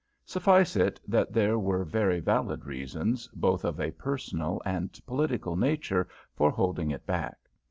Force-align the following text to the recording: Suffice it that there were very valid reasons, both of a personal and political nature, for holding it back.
Suffice 0.25 0.75
it 0.77 0.99
that 1.07 1.31
there 1.31 1.59
were 1.59 1.83
very 1.83 2.19
valid 2.21 2.65
reasons, 2.65 3.27
both 3.35 3.63
of 3.63 3.79
a 3.79 3.91
personal 3.91 4.59
and 4.65 4.99
political 5.05 5.55
nature, 5.55 6.07
for 6.33 6.49
holding 6.49 6.89
it 6.89 7.05
back. 7.05 7.37